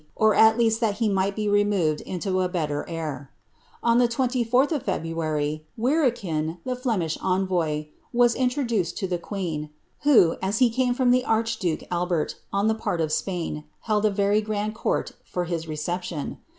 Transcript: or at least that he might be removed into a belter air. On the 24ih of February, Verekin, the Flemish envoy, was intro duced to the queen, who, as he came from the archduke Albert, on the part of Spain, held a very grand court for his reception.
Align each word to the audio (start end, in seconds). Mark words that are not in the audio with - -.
or 0.15 0.33
at 0.33 0.57
least 0.57 0.81
that 0.81 0.95
he 0.95 1.07
might 1.07 1.35
be 1.35 1.47
removed 1.47 2.01
into 2.01 2.41
a 2.41 2.49
belter 2.49 2.83
air. 2.87 3.29
On 3.83 3.99
the 3.99 4.07
24ih 4.07 4.71
of 4.71 4.81
February, 4.81 5.63
Verekin, 5.77 6.57
the 6.65 6.75
Flemish 6.75 7.19
envoy, 7.21 7.85
was 8.11 8.33
intro 8.33 8.63
duced 8.63 8.97
to 8.97 9.05
the 9.07 9.19
queen, 9.19 9.69
who, 9.99 10.37
as 10.41 10.57
he 10.57 10.71
came 10.71 10.95
from 10.95 11.11
the 11.11 11.23
archduke 11.23 11.83
Albert, 11.91 12.33
on 12.51 12.67
the 12.67 12.73
part 12.73 12.99
of 12.99 13.11
Spain, 13.11 13.63
held 13.81 14.03
a 14.03 14.09
very 14.09 14.41
grand 14.41 14.73
court 14.73 15.11
for 15.23 15.43
his 15.45 15.67
reception. 15.67 16.39